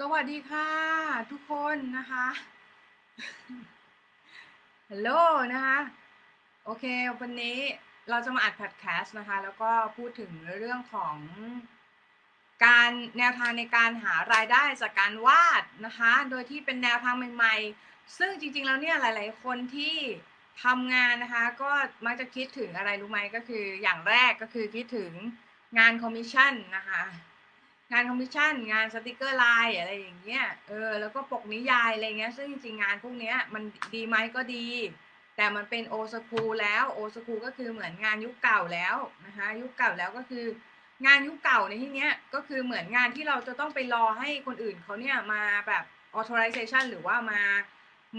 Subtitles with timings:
[0.00, 0.68] สวัสดีค่ะ
[1.30, 2.26] ทุกคนนะคะ
[4.90, 5.10] ฮัลโหล
[5.52, 5.78] นะคะ
[6.64, 6.84] โอเค
[7.20, 7.58] วันนี้
[8.10, 11.16] เราจะมาอัดพอดแคสต์นะคะ แล้วก็พูดถึงเรื่องของ
[12.66, 19.96] การแนวทางในการหารายได้จากการวาดนะคะ โดยที่เป็นแนวทางใหม่ๆ ซึ่งจริงๆ แล้วเนี่ยหลายๆ คนที่
[20.64, 21.70] ทำงานนะคะ ก็
[22.06, 25.12] มักจะคิดถึงอะไรรู้ไหมก็คืออย่างแรกก็คือคิดถึง
[25.78, 27.02] งานคอมมิชชั่นนะคะ
[27.92, 33.62] งานคอมมิชชั่นงานสติกเกอร์ไลน์อะไรอย่างเงี้ยเออแล้วก็ปกนิยายอะไรเงี้ยซึ่งจริงๆงานพวกเนี้ยมัน
[33.94, 34.66] ดีไหมก็ดี
[35.36, 40.44] แต่มันเป็น old school แล้ว old school ก็คือเหมือนงานยุคเก่าแล้วนะคะยุคเก่าแล้วก็คือ
[41.06, 45.84] งานยุคเก่าในที่เนี้ยก็คือเหมือนงานที่เราจะต้องไปรอให้คนอื่นเขาเนี่ยมาแบบ
[46.18, 47.42] authorization หรือว่ามา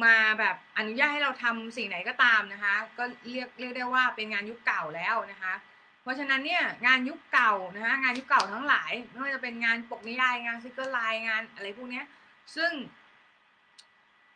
[0.04, 5.54] มาแบบอนุญาตให้เราทำสิ่งไหนก็ตามนะคะ ก็เรียกเรียกได้ว่าเป็นงานยุคเก่าแล้วนะคะ
[6.04, 12.06] เพราะฉะนั้นเนี่ยงานยุคเก่านะคะงานยุคเก่าทั้งหลายไม่ว่าจะเป็นงานปกนิยายงานสติกเกอร์ไลน์งานอะไรพวกเนี้ย
[12.56, 12.72] ซึ่ง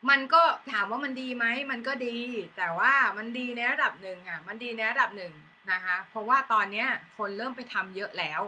[0.10, 2.18] มันก็ถามว่ามันดีไหมมันก็ดี
[2.58, 5.34] แต่ว่ามันดีในระดับหนึ่งอะมันดีในระดับหนึ่ง
[5.72, 8.42] นะคะเพราะว่าตอนเนี้ยคนเริ่มไปทำเยอะแล้ว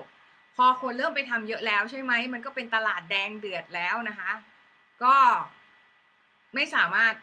[0.55, 4.31] พอคนเริ่มไปทำเยอะแล้วใช่ไหมมันก็เป็นตลาดแดงเดือดแล้วนะคะ
[5.03, 5.15] ก็
[6.55, 7.13] ไม่สามารถ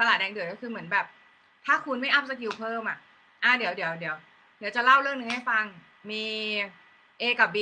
[0.00, 1.06] ตลาดแดงเดือดก็คือเหมือนแบบ
[1.66, 2.98] ถ้าคุณไม่ up skill เพิ่มอะ
[3.42, 4.16] อะเดี๋ยวเดี๋ยวเดี๋ยว
[4.60, 5.64] เดี๋ยวจะเล่าเรื่องหนึ่งให้ฟัง
[6.10, 6.24] มี
[7.20, 7.58] A กับ B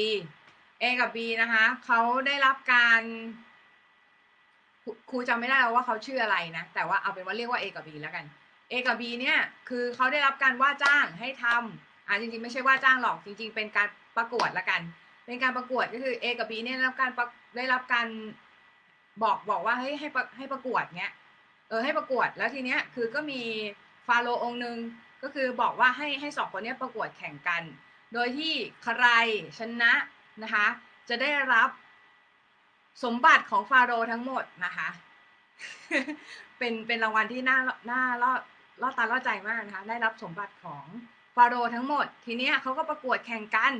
[0.82, 3.02] A กับ B นะคะเขาได้รับการ
[5.10, 8.24] ครูจำไม่ได้แล้วว่าเขาชื่ออะไรนะ แต่ว่าเอาเป็นว่าเรียกว่า A กับ B แล้วกัน
[8.70, 14.80] A กับ B เนี่ยคือเขาได้รับการว่าจ้างให้ทำอ่าจริงๆ ไม่ใช่ว่าจ้างหรอกจริง ๆ เป็นการประกวดละกัน
[15.26, 17.10] เป็นการประกวดก็คือ A กับ B เนี่ยได้รับการ
[17.56, 18.06] ได้รับการ
[19.22, 21.12] บอกบอกว่าให้ให้ให้ประกวดเนี้ย
[21.68, 23.40] เออให้ประกวดแล้วทีเนี้ยคือก็มี
[24.06, 24.76] ฟาโรองค์หนึ่ง
[25.22, 27.62] ก็คือบอกว่าให้ให้สองคนนี้ประกวดแข่งกัน
[28.12, 28.52] โดยที่
[28.84, 29.06] ใคร
[29.58, 29.92] ชนะ
[30.42, 30.66] นะคะ
[31.08, 31.70] จะได้รับ
[33.04, 34.88] สมบัติของฟาโรห์ทั้งหมดนะคะ
[36.58, 37.58] เป็นเป็นรางวัลที่น่า
[37.90, 38.32] น่าล่อ
[38.80, 40.84] ล่อตาล่อใจมากนะคะ ได้รับสมบัติของ
[41.36, 43.72] ฟาโรห์ทั้งหมด ทีนี้เขาก็ประกวดแข่งกัน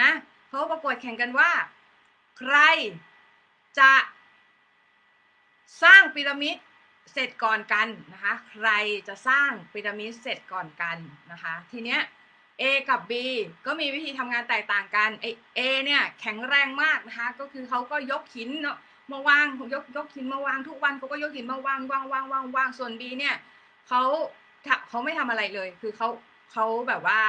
[0.00, 0.10] นะ
[0.48, 1.50] เขาประกวดแข่งกันว่า
[2.38, 2.56] ใคร
[3.78, 3.92] จะ
[5.82, 6.56] สร้างพีระมิด
[7.12, 8.68] เสร็จก่อนกันนะคะ ใคร
[9.08, 10.96] จะสร้างพีระมิดเสร็จก่อนกัน
[11.32, 12.00] นะคะ ทีเนี้ย
[12.60, 13.12] A กับ B
[13.66, 15.26] ก็มีวิธีทำงานแตกต่างกันไอ
[15.58, 18.78] A เนี่ยแข็งแรงมากนะคะ ก็คือเขาก็ยกหินเนาะ
[19.12, 23.36] มาวางยกยกหินมาวางทุกวันเขาก็ยกหินมาวางวางวางวางวางส่วน B เนี่ย
[23.88, 24.02] เขา
[24.88, 26.08] เขาไม่ทำอะไรเลย คือเขา
[26.52, 27.20] เขาแบบว่า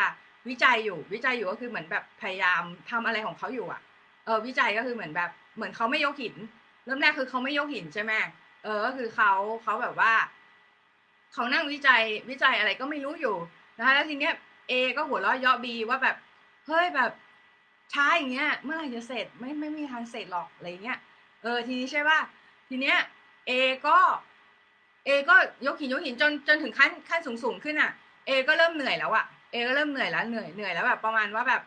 [0.49, 3.81] วิจัยอยู่วิจัยอยู่ก็คือเหมือนแบบพยายามทำอะไรของเขาอยู่อะ
[4.25, 6.35] เออวิจัยก็คือเหมือนแบบเหมือนเขาไม่ยกหิน
[6.85, 8.13] เริ่มแรกคือเขาไม่ยกหินใช่ไหม
[8.63, 9.31] เออก็คือเขา
[9.63, 10.13] เขาแบบว่า
[11.33, 13.35] เขานั่งวิจัยวิจัยอะไรก็ไม่รู้อยู่
[13.77, 14.33] นะคะแล้วทีเนี้ย
[14.69, 16.15] เอก็หัวเราะเยาะบีว่าแบบ
[16.67, 17.11] เฮ้ยแบบ
[17.93, 20.99] ช้าอย่างเงี้ย เมื่อไหร่จะเสร็จไม่ไม่มีทางเสร็จหรอกอะไรเงี้ย
[21.41, 22.19] เออทีนี้ใช่ป่ะ
[22.69, 22.97] ทีเนี้ย
[23.47, 23.51] เอ
[23.87, 23.97] ก็
[25.05, 25.35] เอก็
[25.65, 27.91] ยกหินยกหินจนจนถึงขั้นขั้นสูงสูงขึ้นอะ
[28.25, 31.61] เอก็เริ่มเหนื่อยแล้วอะเอก็เริ่มเหนื่อยแล้วเหนื่อยเหนื่อยแล้วแบบประมาณว่าแบบ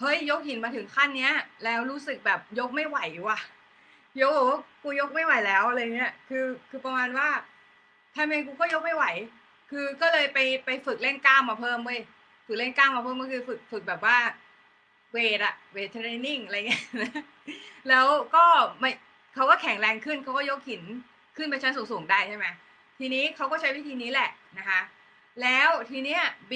[0.00, 1.32] เฮ้ยยกหินมาถึงขั้นเนี้ย
[1.64, 3.38] แล้วรู้สึกแบบยกไม่ไหวว่ะ
[4.22, 7.28] ยกว่ากูยกไม่ไหวแล้วอะไรเงี้ย คือ คือประมาณว่า
[8.16, 9.04] ทำไมกูก็ยกไม่ไหว
[9.70, 12.00] คือก็เลยไปไปฝึกเล่นกล้ามมาเพิ่มเว้ย
[12.46, 14.18] ฝึกเล่นกล้ามมาเพิ่มก็คือฝึกฝึกแบบว่า
[15.12, 16.84] เวทอะเวทเทรนนิ่งอะไรเงี้ย
[17.88, 18.44] แล้วก็
[18.80, 18.90] ไม่
[19.34, 20.82] เขาก็แข็งแรงขึ้นเขาก็ยกหิน
[21.36, 22.46] ขึ้นไปชั้นสูงๆได้ใช่ไหม
[22.98, 24.80] ทีนี้เขาก็ใช้วิธีนี้แหละนะคะ
[25.42, 26.52] แล้วทีเนี้ย B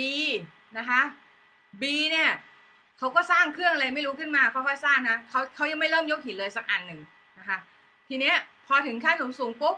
[0.79, 1.01] นะคะ
[1.81, 2.31] B เนี่ย
[2.99, 7.01] เขาก็สร้างเครื่องอะไรไม่รู้ขึ้นมาค่อยๆสร้างนะเขาเขายังไม่เริ่มยกหินเลยสักอันหนึ่ง
[7.39, 7.59] นะคะ
[8.09, 8.37] ทีเนี้ย
[8.67, 9.77] พอถึงขั้นสูงๆปุ๊บ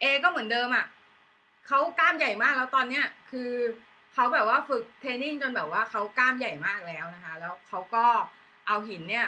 [0.00, 0.86] เอก็เหมือนเดิมอะ่ะ
[1.66, 3.50] เขากล้ามใหญ่มากแล้วตอนเนี้ยคือ
[4.14, 8.04] เขาแบบว่าฝึกเทรนนิ่งจนแบบว่าเขากล้ามใหญ่มากแล้วนะคะ แล้วเขาก็
[8.66, 9.26] เอาหินเนี่ย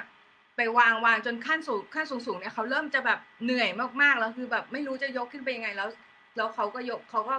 [0.57, 3.69] ไปวางวางจนขั้นสูงขั้นสูงสูงเนี่ยเขาเริ่มจะแบบเหนื่อย
[4.03, 5.89] มากๆแล้วคือแบบไม่รู้จะยกขึ้นไปยังไงแล้ว
[6.37, 7.37] แล้วเขาก็ยกเขาก็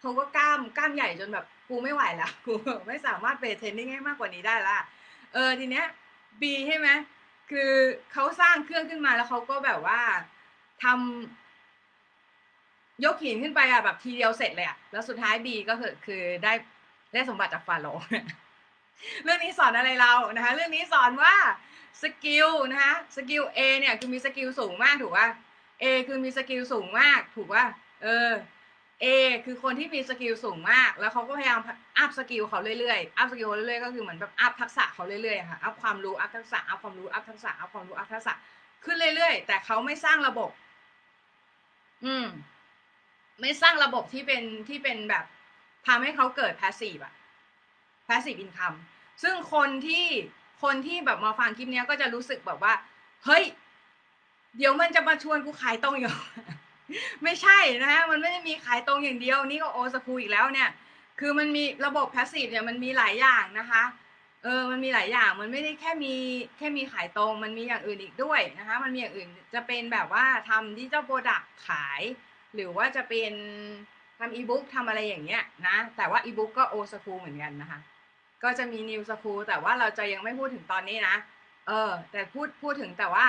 [0.00, 2.52] เขาก็กล้ามกล้ามใหญ่จนแบบกูไม่ไหวแล้วกู
[2.88, 4.76] ไม่สามารถเบรเทรนนิ่งให้มากกว่านี้ได้ละ
[5.34, 5.86] เออทีเนี้ย
[6.40, 6.88] บีใช่ไหม
[7.50, 7.72] คือ
[8.12, 10.00] เขาสร้างเครื่องขึ้นมาแล้วเขาก็แบบว่า
[10.84, 16.52] ทำยกหินขึ้นไปอะแบบทีเดียวเสร็จเลยอะแล้วสุดท้ายบีก็คือคือได้
[17.12, 18.04] ได้สมบัติจากฟาโรห์
[19.24, 21.34] เรื่องนี้สอนอะไรเรานะคะ เรื่องนี้สอนว่า
[22.02, 25.28] สกิลนะคะสกิล A เนี่ยคือมี skill สูงมากถูกป่ะ
[25.82, 27.64] A คือมี skill สูงมากถูกป่ะ
[28.02, 28.30] เออ
[29.04, 29.06] A
[29.44, 31.60] คือคนที่มี skill สูงมาก แล้วเขาก็พยายาม
[31.98, 36.78] up skill เขาเรื่อยๆ up skill เรื่อยๆ ก็คือเหมือนแบบ up ทักษะเขาเรื่อยๆ ค่ะ up ความรู้ up ทักษะ up
[36.82, 38.34] ความรู้ up ทักษะ up ความรู้ up ทักษะ
[38.84, 40.50] ขึ้นเรื่อยๆ แต่เขาไม่สร้างระบบ
[42.04, 42.26] อืม
[43.40, 45.24] ไม่สร้างระบบที่เป็นที่เป็นแบบ
[45.86, 47.14] ทำให้เขาเกิด passive อะ
[48.08, 48.76] passive income
[49.22, 50.06] ซึ่งคนที่
[50.62, 52.74] คนที่แบบมาฟังคลิปนี้ก็จะรู้สึกแบบว่า
[53.24, 53.44] เฮ้ย
[54.56, 56.14] เดี๋ยวมันจะมาชวนกูขายตรงอยู่
[57.22, 60.68] ไม่ใช่นะฮะมันไม่ได้มีขายตรงอย่างเดียวนี่ก็โอสคูอีกแล้วเนี่ย
[61.20, 63.82] คือมันมีระบบ passive เนี่ยมันมีหลายอย่างนะคะ
[64.44, 66.14] เออมันมีหลายอย่างมันไม่ได้แค่มี
[66.56, 72.02] แค่มีขายตรงมันมีอย่างอื่นอีกด้วยนะคะ มันมีอย่างอื่นจะเป็นแบบว่าทำ digital product ขาย
[72.54, 73.32] หรือว่าจะเป็น
[74.18, 77.80] ทำอีบุ๊กทำอะไรอย่างเงี้ยนะ แต่ว่าอีบุ๊กก็ old school เหมือนกันนะคะ
[78.42, 81.16] ก็จะมี new school แต่ว่าเราจะยังไม่พูดถึงตอนนี้นะ
[81.66, 83.26] เออ แต่พูดพูดถึงแต่ว่า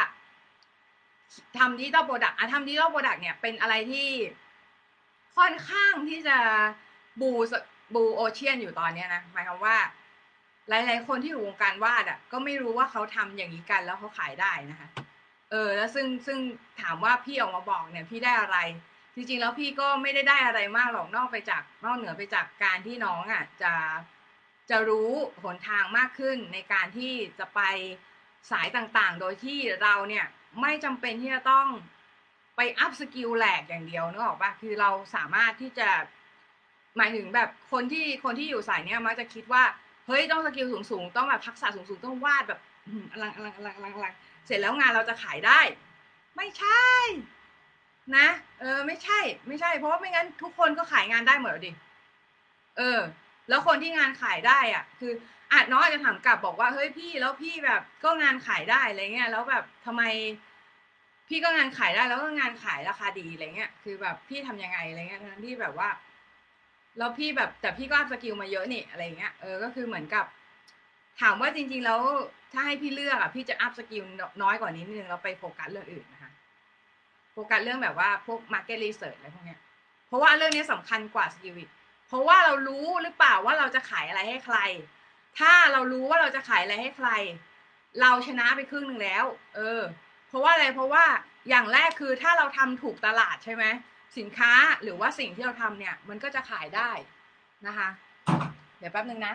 [1.58, 4.08] ทำ digital product อะทำ digital product เนี่ยเป็นอะไรที่
[5.38, 6.38] ค่อนข้างที่จะ
[7.22, 9.78] blue blue ocean อยู่ตอนเนี้ยนะหมายความว่า
[10.70, 14.88] หลาย ๆ คนที่อยู่วงการวาดอะก็ไม่รู้ว่าเขาทำอย่างนี้กันแล้วเขาขายได้นะคะ
[15.52, 16.40] เออ แล้วซึ่งซึ่ง
[16.82, 18.58] ถามว่าพี่ออกมาบอกเนี่ย พี่ได้อะไร
[19.16, 23.74] จริง ๆ แล้วพี่ก็ไม่ได้ได้อะไรมากหรอกนอกไปจากนอกเหนือไปจากการที่น้องอะ จะ
[24.70, 25.12] จะรู้
[25.44, 27.62] หนทางมากขึ้นในการที่จะไป
[28.52, 30.26] สายต่างๆ โดยที่เราเนี่ย
[30.62, 31.68] ไม่จำเป็นที่จะต้อง
[32.56, 35.90] ไป up skill แหลกอย่างเดียวนึกออกปะคือเราสามารถที่จะ
[36.98, 39.64] หมายถึงแบบคนที่คนที่อยู่สายเนี้ยมักจะคิดว่า
[40.08, 42.60] เฮ้ยต้อง skillสูงๆต้องแบบทักษะสูงๆต้องวาดแบบ
[43.12, 44.14] อลังอลังอลังอลังอลัง
[44.46, 45.60] เสร็จแล้วงานเราจะขายได้
[46.36, 46.86] ไม่ใช่
[48.18, 48.28] นะ
[48.60, 51.72] เออ ไม่ใช่ ไม่ใช่ เพราะว่าไม่งั้นทุกคนก็ขายงานได้หมดดิ
[52.78, 53.00] เออ
[53.50, 55.12] แล้วคนที่งานขายได้อะ คือ
[55.54, 60.04] อาจน้องอาจจะถามกลับบอกว่าเฮ้ยพี่แล้วพี่แบบก็งานขายได้อะไรเงี้ยแล้วแบบทำไม
[61.28, 65.90] พี่ก็งานขายได้แล้วก็งานขายราคาดีอะไรเงี้ยคือแบบพี่ทำยังไงอะไรเงี้ยทั้งที่แบบว่า
[66.98, 70.26] แล้วพี่แบบแต่พี่ก็ up skill มาเยอะนี่อะไรเงี้ยเออก็คือเหมือนกับ
[71.22, 72.02] ถามว่าจริง ๆ แล้ว
[72.54, 74.04] ถ้าให้พี่เลือกอะพี่จะ up skill
[74.42, 76.32] น้อยกว่านี้นิดนึงแล้วไปโฟกัสเรื่องอื่นนะคะ
[77.34, 79.60] โฟกัสเรื่องแบบว่าพวก market research อะไรพวกเนี้ย
[80.08, 81.70] เพราะว่าเรื่องนี้สำคัญกว่า skill อีก
[82.08, 84.58] เพราะว่าเรารู้หรือเปล่าว่าเราจะขายอะไรให้ใคร
[85.38, 87.10] ถ้าเรารู้ว่าเราจะขายอะไรให้ใคร
[88.02, 89.82] เราชนะไปครึ่งหนึ่งแล้ว เออ
[90.28, 91.06] เพราะว่าอะไรเพราะว่า
[91.50, 93.66] อย่างแรกคือถ้าเราทำถูกตลาดใช่ไหม
[94.18, 94.52] สินค้า
[94.84, 96.92] หรือว่าสิ่งที่เราทำเนี่ย มันก็จะขายได้
[97.68, 97.90] นะคะ
[98.80, 99.34] เดี๋ยวแป๊บนึงนะ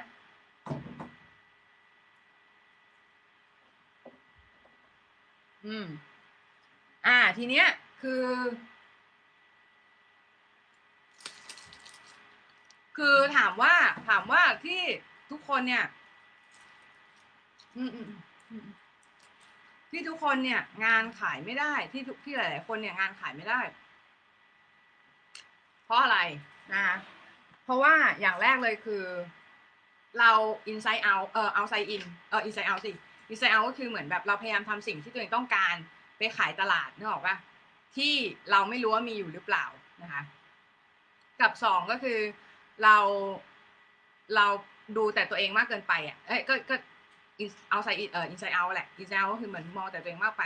[5.66, 5.86] อืม
[7.06, 7.66] อ่า ทีเนี้ย
[8.02, 8.24] คือ
[12.96, 13.74] คือถามว่า
[14.08, 14.82] ถามว่าที่
[15.34, 15.84] ทุกคนเนี่ย
[19.90, 23.60] ที่ทุกคนเนี่ย งานขายไม่ได้ที่ทุกที่หลาย ๆ คนเนี่ยงานขายไม่ได้
[25.84, 26.18] เพราะอะไร
[26.72, 26.96] นะคะ
[27.64, 29.04] เพราะว่าอย่างแรกเลยคือ
[30.18, 30.30] เรา
[30.72, 32.92] inside out เออ outside in เออ inside out สิ
[33.32, 35.74] inside out ก็คือเหมือนแบบเราพยายามทำสิ่งที่ตัวเองต้องการ
[36.18, 37.36] ไปขายตลาดนึกออกปะ
[37.96, 38.12] ที่
[38.50, 39.64] เราไม่รู้ว่ามีอยู่หรือเปล่า
[40.02, 40.22] นะคะ
[41.40, 42.18] กับสองก็คือ
[42.82, 42.96] เรา
[44.34, 44.46] เรา
[44.96, 46.76] ดูแต่ตัวเองมากเกินไปอะเอ้ยก็ก็
[47.70, 50.42] เอาไซอินเอ่ออินไซเอาแหละอินไซเอาก็คือเหมือนมองแต่ตัวเองมากไป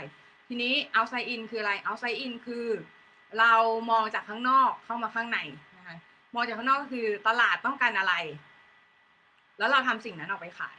[0.48, 2.66] ทีนี้เอาไซอินคืออะไรเอาไซอินคือ
[3.38, 3.52] เรา
[3.90, 5.38] มองจากข้างนอกเข้ามาข้างใน
[5.76, 5.96] นะคะ
[6.34, 8.14] มองจากข้างนอกก็คือตลาดต้องการอะไร
[9.58, 10.78] แล้วเราทำสิ่งนั้นออกไปขาย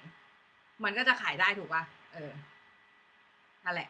[0.84, 2.32] มันก็จะขายได้ถูกป่ะเออ
[3.64, 3.90] นั่นแหละ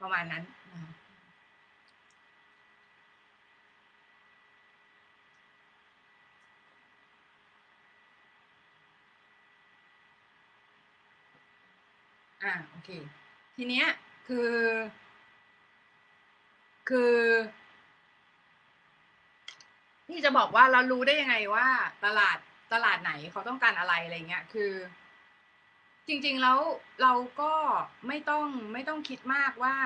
[0.00, 0.90] ประมาณนั้นนะคะ
[12.42, 12.90] อ่าโอเค
[13.56, 13.86] ทีเนี้ย
[14.26, 14.52] คือ
[16.88, 17.16] คือ
[20.10, 21.66] นี่จะบอกว่าเรารู้ได้ยังไงว่า
[22.04, 22.38] ตลาด
[22.72, 24.72] ตลาดไหนเขาต้องการอะไรอะไรเงี้ย คือ
[26.08, 26.58] จริง ๆ แล้ว
[27.02, 27.52] เราก็
[28.08, 29.76] ไม่ต้องไม่ต้องคิดมากว่า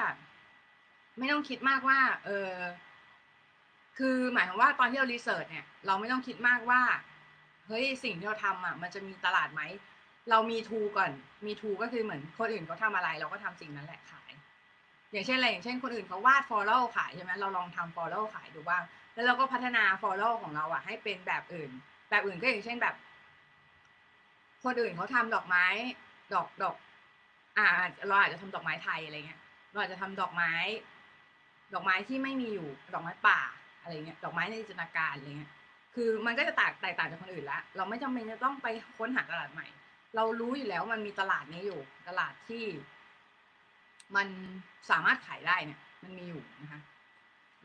[1.19, 2.54] ไม่ต้องคิดมากว่า เออ
[3.99, 6.83] คือหมายความว่าตอนที่เรารีเสิร์ชเนี่ย เราไม่ต้องคิดมากว่า
[7.66, 9.62] เฮ้ยสิ่งที่เราทำอะ มันจะมีตลาดไหม
[10.31, 11.11] เรา me too ก่อน
[11.47, 14.31] me too ก็คือเหมือนคนอื่นเขาทำอะไร เราก็ทำสิ่งนั้นแหละขาย
[15.12, 18.83] อย่างเช่นอะไรอย่างเช่นคนอื่นเขาวาด floral ขายใช่ไหมเราลองทำ floral ขายดูบ้าง
[19.15, 21.71] แล้วเราก็พัฒนา floral ของเราอะให้เป็นแบบอื่น
[22.11, 22.95] แบบอื่นก็อย่างเช่นแบบ
[24.65, 25.67] คนอื่นเขาทำดอกไม้
[26.35, 26.77] ดอกดอก
[27.57, 27.67] อ่า
[28.09, 30.53] เราอาจจะทำดอกไม้ไทยอะไรเงี้ย เราอาจจะทำดอกไม้
[31.75, 33.41] ดอกไม้ที่ไม่มีอยู่ ดอกไม้ป่า
[33.81, 35.53] อะไรเงี้ย ดอกไม้ในจินตนาการอะไรเงี้ย
[35.95, 38.67] คือมันก็จะแตกแตกต่างจากคนอื่นละ เราไม่จำเป็นจะต้องไป
[38.99, 39.67] ค้นหาตลาดใหม่
[40.17, 42.64] เรารู้อยู่แล้วมันมีตลาดนี้อยู่ ตลาดที่
[44.17, 44.29] มัน
[44.90, 46.81] สามารถขายได้เนี่ย มันมีอยู่นะคะ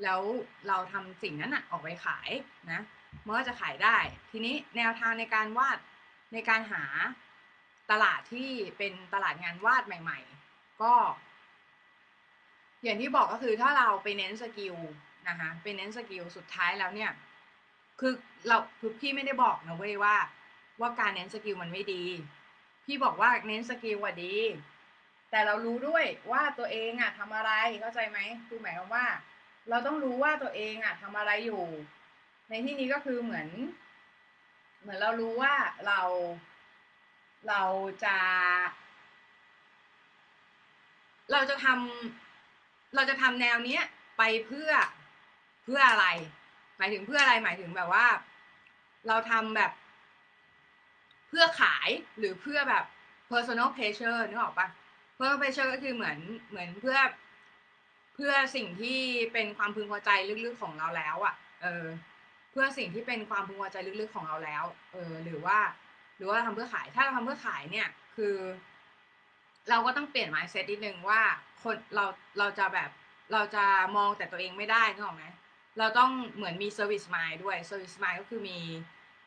[0.04, 0.22] แล้ว
[0.68, 2.30] เราทำสิ่งนั้นอะออกไปขาย
[2.72, 2.82] นะ
[3.26, 3.98] มันก็จะขายได้
[4.32, 5.80] ทีนี้แนวทางในการวาด
[6.34, 6.84] ในการหา
[7.92, 10.94] ตลาดที่เป็นตลาดงานวาดใหม่ ๆ ก็
[12.84, 14.76] อย่างที่บอกก็คือถ้าเราไปเน้น skill
[15.28, 17.12] นะคะไปเน้น skill สุดท้ายแล้วเนี่ย
[18.00, 18.14] คือ
[18.48, 20.16] เราคือพี่ไม่ได้บอกนะเว้ยว่า
[20.82, 22.04] ว่าการเน้น skill มันไม่ดี
[22.86, 24.36] พี่บอกว่าเน้น skill ว่าดี
[25.32, 29.06] แต่เรารู้ด้วยว่าตัวเองอะทำอะไรเข้าใจไหมคือหมายความว่า
[29.70, 31.64] เราต้องรู้ว่าตัวเองอะทำอะไรอยู่
[32.50, 33.48] ในที่นี้ก็คือเหมือน
[34.82, 35.54] เหมือนเรารู้ว่า
[35.88, 36.02] เรา
[37.48, 37.62] เรา
[38.04, 38.18] จะ
[41.32, 43.84] เราจะทำเราจะทำแนวเนี้ย
[44.18, 44.72] ไปเพื่อ
[45.64, 46.08] เพื่ออะไร
[46.78, 48.08] หมายถึงเพื่ออะไรหมายถึงแบบว่า
[49.08, 49.72] เราทำแบบ
[51.38, 52.86] พื่อขายหรือเพื่อแบบ
[53.32, 54.68] personal pleasure นึกออกปะ
[55.18, 56.18] personal pleasure ก็คือเหมือน
[56.50, 56.98] เหมือนเพื่อ
[58.16, 59.00] เพื่อสิ่งที่
[59.34, 60.10] เป็นความพึงพอใจ
[60.46, 61.86] ลึกๆของเราแล้วอะ่ะ เออ
[62.52, 65.58] เพื่อสิ่งที่เป็นความพึงพอใจลึกๆของเราแล้ว เออ หรือว่า
[66.18, 68.36] หรือว่าทำเพื่อขาย ถ้าเราทำเพื่อขายเนี่ย คือ
[69.70, 71.22] เราก็ต้องเปลี่ยน mindset นิดนึงว่า
[71.64, 72.06] คนเรา
[72.40, 72.90] เราจะแบบ
[73.34, 73.66] เราจะ
[73.98, 75.26] มองแต่ตัวเองไม่ได้นึกออกไหม
[75.80, 78.60] เราต้องเหมือนมี service mind ด้วย service mind ก็คือมี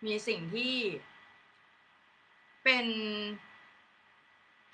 [0.06, 0.74] มีสิ่งที่
[2.64, 2.84] เป็น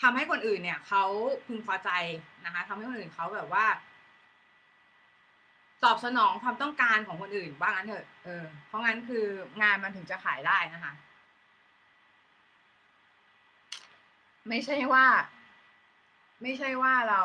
[0.03, 1.05] ทำให้คนอื่นเนี่ยเขา
[1.47, 1.91] พึงพอใจ
[2.45, 3.67] นะคะทำให้คนอื่นเขาแบบว่า
[5.85, 9.25] ตอบสนองความต้องการของคนอื่นว่างั้นเถอะเออเพราะงั้นคือ
[9.63, 10.93] งานมันถึงจะขายได้นะคะ
[14.49, 15.05] ไม่ใช่ว่า
[16.43, 17.23] ไม่ใช่ว่าเรา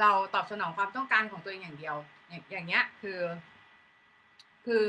[0.00, 1.96] เราตอบสนองความต้องการของตัวเองอย่างเดียว
[2.28, 3.20] อย่างอย่างเงี้ย คือ
[4.66, 4.84] คือ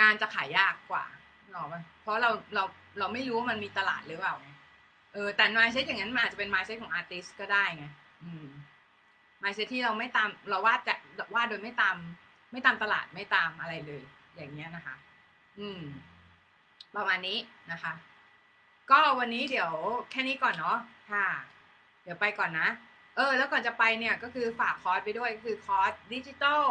[0.00, 1.04] งานจะขายยากกว่า
[1.52, 2.64] หรอปะเพราะเราเรา
[2.98, 4.48] เราไม่รู้ว่ามันมีตลาดหรือเปล่าไง
[5.12, 7.86] เออแต่มาเซตอย่างนั้นมันอาจจะเป็นมาเซตของอาร์ติสก็ได้ไง
[8.24, 8.46] อืม
[9.42, 10.94] mindset ที่เราไม่ตามเราวาดจะ
[11.34, 11.96] วาดโดยไม่ตาม
[12.52, 14.02] ไม่ตามตลาดไม่ตามอะไรเลย
[14.36, 14.96] อย่างเงี้ยนะคะ
[15.58, 15.80] อืม
[16.96, 17.38] ประมาณนี้
[17.72, 17.92] นะคะ
[18.90, 19.72] ก็วันนี้เดี๋ยว
[20.10, 20.78] แค่นี้ก่อนเนาะ
[21.12, 21.26] ค่ะ
[22.02, 22.68] เดี๋ยวไปก่อนนะ
[23.16, 26.66] เออแล้วก่อนจะไปเนี่ยก็คือฝากคอร์สไปด้วยคือคอร์สดิจิตอล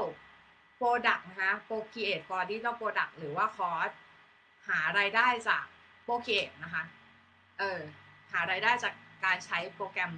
[0.78, 3.90] โปรดักต์นะคะโปรค e เอท for digital product หรือว่าคอร์ส
[4.68, 5.66] หารายได้จาก
[6.04, 6.84] Procreate นะคะ
[7.60, 7.80] เออ
[8.32, 8.94] หารายได้จาก
[9.26, 10.12] การใช้โปรแกรม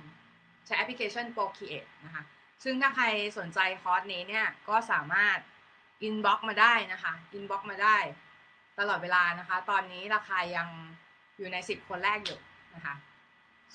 [0.65, 2.23] ใช้แอปพลิเคชันโปรค e เอทนะคะ
[2.63, 3.05] ซึ่งถ้าใคร
[3.37, 5.37] สนใจคอร์สนี้เนี่ย ก็สามารถ
[6.03, 7.97] inbox มาได้นะคะ inbox มาได้
[8.79, 10.67] ตลอดเวลานะคะ ตอนนี้ราคายัง
[11.37, 12.39] อยู่ในสิบคนแรกอยู่
[12.75, 12.95] นะคะ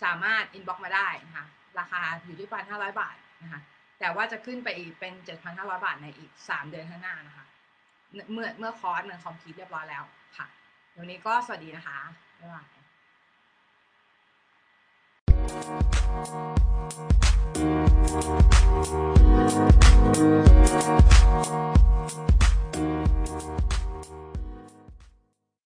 [0.03, 1.47] สามารถ inbox มาได้นะคะ
[1.79, 3.61] ราคาอยู่ที่พันห้าร้อยบาทนะคะ
[3.99, 7.47] แต่ว่าจะขึ้นไปอีกเป็นเจ็ดพันห้าร้อยบาทในอีกสามเดือนข้างหน้านะคะ
[8.33, 10.05] เมื่อเมื่อคอร์สมัน complete เรียบร้อยแล้ว
[10.37, 10.47] ค่ะ
[11.01, 11.99] วันนี้ก็สวัสดีนะคะ
[12.41, 12.67] บ๊ายบาย